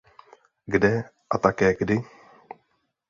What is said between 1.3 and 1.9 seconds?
také